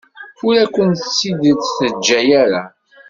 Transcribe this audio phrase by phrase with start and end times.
[0.45, 2.63] Ur akent-tt-id-teǧǧa ara.